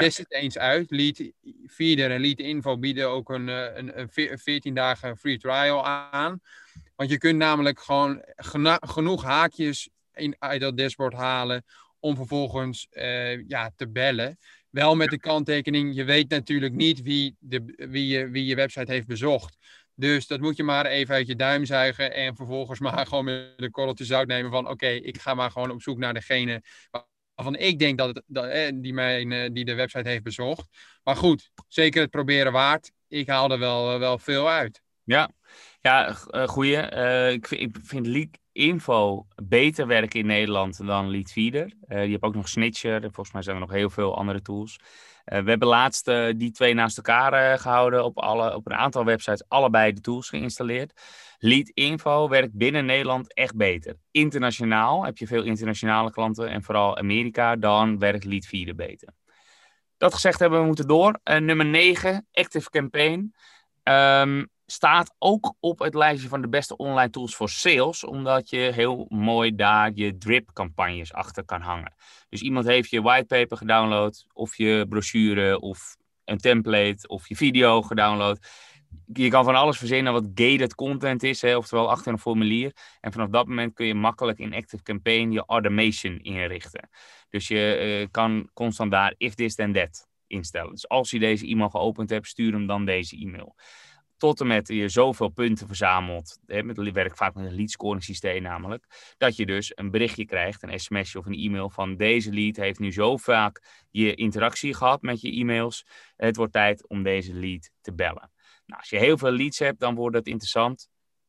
[0.00, 0.90] Test het eens uit.
[0.90, 1.22] Lead
[1.66, 6.40] Feeder en Lead Info bieden ook een, eh, een, een 14 dagen free trial aan.
[6.96, 8.22] Want je kunt namelijk gewoon
[8.80, 11.64] genoeg haakjes in, uit dat dashboard halen
[12.00, 14.38] om vervolgens uh, ja, te bellen.
[14.70, 18.92] Wel met de kanttekening, je weet natuurlijk niet wie, de, wie, je, wie je website
[18.92, 19.56] heeft bezocht.
[19.94, 23.52] Dus dat moet je maar even uit je duim zuigen en vervolgens maar gewoon met
[23.56, 26.62] de korreltje zout nemen van oké, ik ga maar gewoon op zoek naar degene
[27.34, 30.68] waarvan ik denk dat, het, dat eh, die, mijn, eh, die de website heeft bezocht.
[31.02, 32.92] Maar goed, zeker het proberen waard.
[33.08, 34.82] Ik haal er wel, eh, wel veel uit.
[35.04, 35.30] Ja,
[35.80, 36.12] ja
[36.46, 36.76] goeie.
[37.32, 38.06] ik, vind, ik vind
[38.52, 41.72] Info beter werken in Nederland dan Leadfeeder.
[41.88, 43.00] Uh, je hebt ook nog Snitcher.
[43.00, 44.78] Volgens mij zijn er nog heel veel andere tools.
[45.26, 48.04] Uh, we hebben laatst uh, die twee naast elkaar gehouden.
[48.04, 51.00] Op, alle, op een aantal websites allebei de tools geïnstalleerd.
[51.38, 53.96] Lead Info werkt binnen Nederland echt beter.
[54.10, 57.56] Internationaal heb je veel internationale klanten en vooral Amerika.
[57.56, 59.08] Dan werkt Leadfeeder beter.
[59.96, 61.20] Dat gezegd hebben we moeten door.
[61.24, 63.34] nummer 9, Active Campaign.
[63.82, 68.58] Um, staat ook op het lijstje van de beste online tools voor sales, omdat je
[68.58, 71.94] heel mooi daar je drip-campagnes achter kan hangen.
[72.28, 77.82] Dus iemand heeft je whitepaper gedownload, of je brochure, of een template, of je video
[77.82, 78.46] gedownload.
[79.12, 82.72] Je kan van alles verzinnen wat gated content is, hè, oftewel achter een formulier.
[83.00, 86.88] En vanaf dat moment kun je makkelijk in Active Campaign je automation inrichten.
[87.30, 90.70] Dus je uh, kan constant daar if this then that instellen.
[90.70, 93.54] Dus als je deze e-mail geopend hebt, stuur hem dan deze e-mail
[94.22, 96.38] tot en met je zoveel punten verzamelt.
[96.46, 99.14] Hè, met, werk vaak met een lead scoring systeem namelijk.
[99.18, 102.78] Dat je dus een berichtje krijgt, een sms'je of een e-mail van deze lead heeft
[102.78, 105.86] nu zo vaak je interactie gehad met je e-mails.
[106.16, 108.30] Het wordt tijd om deze lead te bellen.
[108.66, 110.88] Nou, als je heel veel leads hebt, dan wordt het interessant.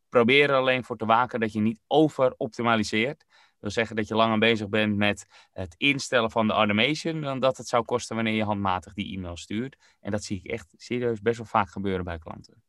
[0.09, 3.19] Probeer er alleen voor te waken dat je niet over-optimaliseert.
[3.19, 7.39] Dat wil zeggen dat je langer bezig bent met het instellen van de automation dan
[7.39, 9.77] dat het zou kosten wanneer je handmatig die e-mail stuurt.
[9.99, 12.62] En dat zie ik echt serieus best wel vaak gebeuren bij klanten.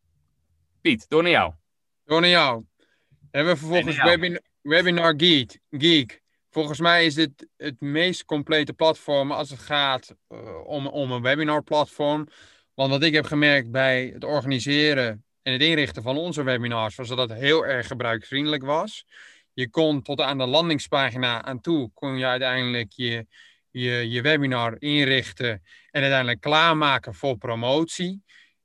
[0.84, 1.52] Piet, door naar jou.
[2.04, 2.64] Door naar jou.
[3.30, 5.58] Hebben we vervolgens Webinar, Webinar Geek.
[5.70, 6.22] Geek.
[6.50, 11.22] Volgens mij is dit het meest complete platform als het gaat uh, om, om een
[11.22, 12.28] webinarplatform.
[12.74, 17.08] Want wat ik heb gemerkt bij het organiseren en het inrichten van onze webinars, was
[17.08, 19.04] dat het heel erg gebruiksvriendelijk was.
[19.52, 23.26] Je kon tot aan de landingspagina aan toe, kon je uiteindelijk je,
[23.70, 28.22] je, je webinar inrichten en uiteindelijk klaarmaken voor promotie.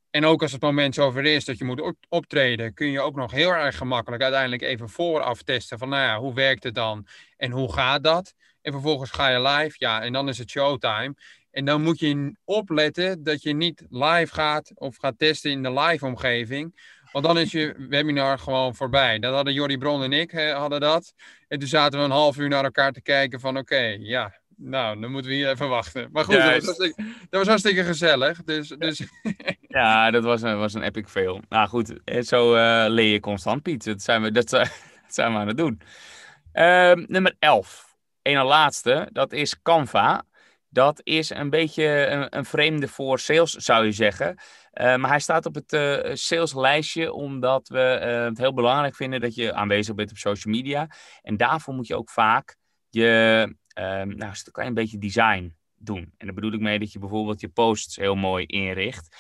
[0.09, 3.31] En ook als het moment zover is dat je moet optreden, kun je ook nog
[3.31, 7.51] heel erg gemakkelijk uiteindelijk even vooraf testen van, nou ja, hoe werkt het dan en
[7.51, 8.33] hoe gaat dat?
[8.61, 11.15] En vervolgens ga je live, ja, en dan is het showtime.
[11.51, 15.73] En dan moet je opletten dat je niet live gaat of gaat testen in de
[15.73, 16.97] live omgeving.
[17.11, 19.19] Want dan is je webinar gewoon voorbij.
[19.19, 21.13] Dat hadden Jordi Bron en ik hadden dat.
[21.47, 24.99] En toen zaten we een half uur naar elkaar te kijken van oké, ja, nou,
[24.99, 26.09] dan moeten we hier even wachten.
[26.11, 26.93] Maar goed, dat was, dat
[27.29, 28.43] was, hartstikke gezellig.
[28.43, 29.01] Dus, dus...
[29.69, 31.41] ja, dat was een, was een epic fail.
[31.49, 33.85] Nou goed, eh, zo uh, leer je constant, Piet.
[33.85, 34.49] Dat zijn we, dat,
[35.07, 35.81] zijn we aan het doen.
[36.53, 37.97] Uh, nummer 11.
[38.21, 40.23] Een laatste, dat is Canva.
[40.69, 44.37] Dat is een beetje een, een vreemde voor sales, zou je zeggen.
[44.73, 49.35] Uh, maar hij staat op het uh, saleslijstje omdat we het heel belangrijk vinden dat
[49.35, 50.89] je aanwezig bent op social media.
[51.21, 52.55] En daarvoor moet je ook vaak
[52.89, 53.43] je
[53.79, 56.13] um, nou, kan je een beetje design doen.
[56.17, 59.15] En daar bedoel ik mee dat je bijvoorbeeld je posts heel mooi inricht.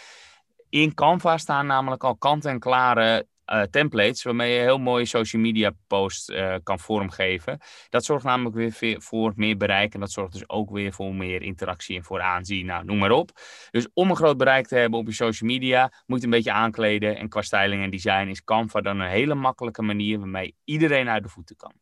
[0.69, 6.29] In Canva staan namelijk al kant-en-klare uh, templates waarmee je heel mooie social media posts
[6.29, 7.59] uh, kan vormgeven.
[7.89, 11.41] Dat zorgt namelijk weer voor meer bereik en dat zorgt dus ook weer voor meer
[11.41, 12.65] interactie en voor aanzien.
[12.65, 13.31] Nou, noem maar op.
[13.71, 16.51] Dus om een groot bereik te hebben op je social media, moet je een beetje
[16.51, 17.17] aankleden.
[17.17, 21.23] En qua styling en design is Canva dan een hele makkelijke manier waarmee iedereen uit
[21.23, 21.73] de voeten kan.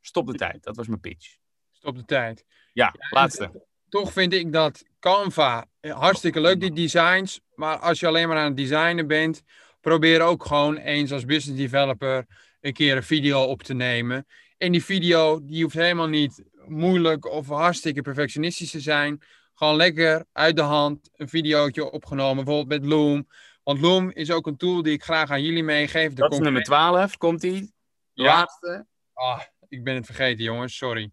[0.00, 1.36] Stop de tijd, dat was mijn pitch.
[1.70, 2.44] Stop de tijd.
[2.72, 3.68] Ja, laatste.
[3.90, 7.40] Toch vind ik dat Canva eh, hartstikke leuk, die designs.
[7.54, 9.42] Maar als je alleen maar aan het designen bent,
[9.80, 12.26] probeer ook gewoon eens als business developer
[12.60, 14.26] een keer een video op te nemen.
[14.58, 19.22] En die video, die hoeft helemaal niet moeilijk of hartstikke perfectionistisch te zijn.
[19.54, 23.28] Gewoon lekker uit de hand een videootje opgenomen, bijvoorbeeld met Loom.
[23.62, 26.12] Want Loom is ook een tool die ik graag aan jullie meegeef.
[26.12, 27.72] Dat is nummer 12, komt die?
[28.12, 28.24] Ja.
[28.24, 28.86] Laatste.
[29.12, 31.10] Ah, ik ben het vergeten, jongens, sorry.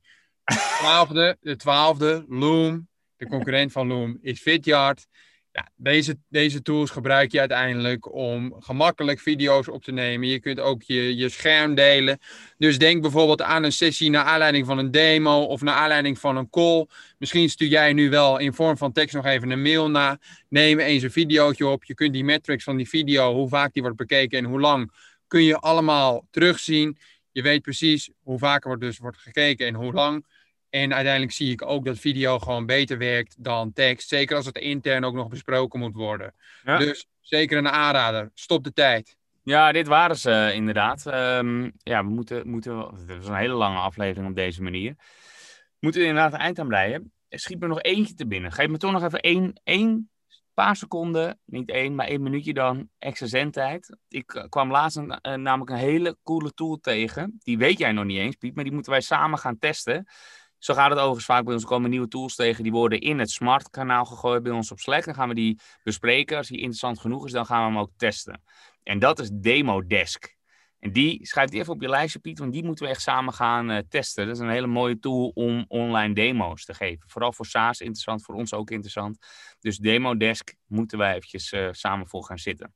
[0.55, 5.07] Twaalfde, de twaalfde, Loom, de concurrent van Loom, is Vidyard.
[5.51, 10.27] Ja, deze, deze tools gebruik je uiteindelijk om gemakkelijk video's op te nemen.
[10.27, 12.19] Je kunt ook je, je scherm delen.
[12.57, 16.37] Dus denk bijvoorbeeld aan een sessie naar aanleiding van een demo of naar aanleiding van
[16.37, 16.87] een call.
[17.17, 20.19] Misschien stuur jij nu wel in vorm van tekst nog even een mail na.
[20.49, 21.83] Neem eens een videootje op.
[21.83, 24.91] Je kunt die metrics van die video, hoe vaak die wordt bekeken en hoe lang,
[25.27, 26.97] kun je allemaal terugzien.
[27.31, 30.25] Je weet precies hoe vaak er wordt, dus wordt gekeken en hoe lang.
[30.69, 34.07] En uiteindelijk zie ik ook dat video gewoon beter werkt dan tekst.
[34.07, 36.33] Zeker als het intern ook nog besproken moet worden.
[36.63, 38.31] Dus zeker een aanrader.
[38.33, 39.15] Stop de tijd.
[39.43, 41.05] Ja, dit waren ze inderdaad.
[41.05, 42.77] Um, ja, we moeten, moeten.
[42.77, 44.93] Het was een hele lange aflevering op deze manier.
[44.97, 47.11] We moeten inderdaad een eind aan breien.
[47.29, 48.51] Schiet me nog eentje te binnen.
[48.51, 50.09] Geef me toch nog even één, één
[50.53, 53.97] paar seconden, niet één, maar één minuutje dan, extra zendtijd.
[54.07, 57.39] Ik eh, kwam laatst een, uh, namelijk een hele coole tool tegen.
[57.43, 60.07] Die weet jij nog niet eens, Piet, maar die moeten wij samen gaan testen.
[60.57, 61.63] Zo gaat het overigens vaak bij ons.
[61.63, 62.63] Er komen nieuwe tools tegen.
[62.63, 65.05] Die worden in het Smart kanaal gegooid bij ons op Slack.
[65.05, 66.37] Dan gaan we die bespreken.
[66.37, 68.41] Als die interessant genoeg is, dan gaan we hem ook testen.
[68.83, 70.35] En dat is Demo Desk.
[70.79, 73.33] En die, schrijf die even op je lijstje, Piet, want die moeten we echt samen
[73.33, 74.25] gaan uh, testen.
[74.25, 77.09] Dat is een hele mooie tool om online demo's te geven.
[77.09, 79.17] Vooral voor SaaS interessant, voor ons ook interessant.
[79.59, 82.73] Dus Demo Desk moeten wij eventjes uh, samen voor gaan zitten.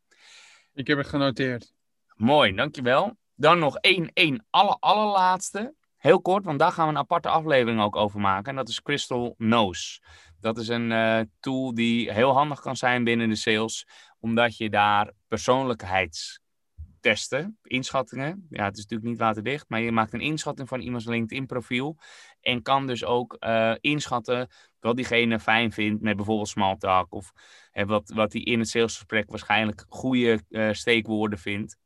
[0.74, 1.74] Ik heb het genoteerd.
[2.16, 3.18] Mooi, dankjewel.
[3.36, 5.76] Dan nog één, één aller, allerlaatste.
[6.02, 8.50] Heel kort, want daar gaan we een aparte aflevering ook over maken.
[8.50, 10.02] En dat is Crystal Nose.
[10.40, 13.88] Dat is een uh, tool die heel handig kan zijn binnen de sales,
[14.20, 18.48] omdat je daar persoonlijkheidstesten, inschattingen.
[18.50, 21.98] Ja, het is natuurlijk niet waterdicht, maar je maakt een inschatting van iemands LinkedIn-profiel.
[22.42, 24.48] En kan dus ook uh, inschatten
[24.80, 27.14] wat diegene fijn vindt met bijvoorbeeld small talk.
[27.14, 27.32] Of
[27.72, 31.80] wat, wat hij in het salesgesprek waarschijnlijk goede uh, steekwoorden vindt.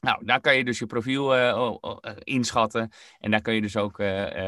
[0.00, 1.74] Nou, daar kan je dus je profiel uh,
[2.18, 2.92] inschatten.
[3.18, 3.98] En daar kun je dus ook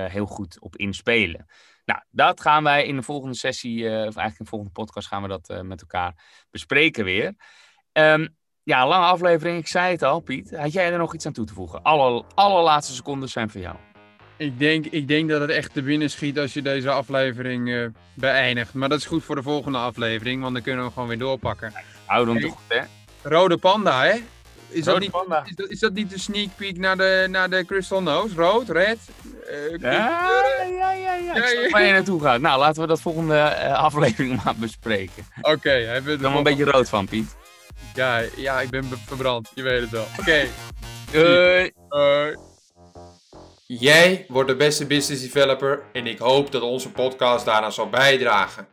[0.09, 1.47] heel goed op inspelen.
[1.85, 5.23] Nou, dat gaan wij in de volgende sessie, of eigenlijk in de volgende podcast, gaan
[5.23, 7.35] we dat met elkaar bespreken weer.
[7.93, 9.59] Um, ja, lange aflevering.
[9.59, 10.57] Ik zei het al, Piet.
[10.57, 11.83] Had jij er nog iets aan toe te voegen?
[11.83, 13.77] Alle, allerlaatste seconden zijn voor jou.
[14.37, 17.87] Ik denk, ik denk dat het echt te binnen schiet als je deze aflevering uh,
[18.15, 18.75] beëindigt.
[18.75, 21.73] Maar dat is goed voor de volgende aflevering, want dan kunnen we gewoon weer doorpakken.
[22.07, 22.83] Hou dan hey, toch goed, hè?
[23.23, 24.21] Rode panda, hè?
[24.73, 25.11] Is dat, niet.
[25.45, 28.35] Is, dat, is dat niet de sneak peek naar de, naar de Crystal Nose?
[28.35, 28.99] Rood, red?
[29.51, 31.15] Uh, ja, ja, ja, ja.
[31.15, 31.69] ja, ja.
[31.71, 32.41] Waar je naartoe gaat.
[32.41, 35.27] Nou, laten we dat volgende uh, aflevering maar bespreken.
[35.41, 35.51] Oké.
[35.51, 37.37] Okay, hebben we er een beetje rood van, Piet.
[37.95, 39.51] Ja, ja ik ben verbrand.
[39.55, 40.07] Je weet het wel.
[40.19, 40.21] Oké.
[40.21, 40.49] Okay.
[41.13, 41.73] Doei.
[41.89, 42.37] Doei.
[43.67, 48.67] Jij wordt de beste business developer en ik hoop dat onze podcast daaraan zal bijdragen.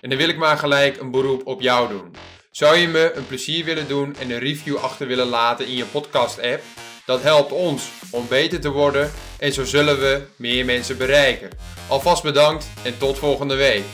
[0.00, 2.14] En dan wil ik maar gelijk een beroep op jou doen.
[2.54, 5.84] Zou je me een plezier willen doen en een review achter willen laten in je
[5.84, 6.62] podcast app?
[7.06, 11.50] Dat helpt ons om beter te worden en zo zullen we meer mensen bereiken.
[11.88, 13.84] Alvast bedankt en tot volgende week.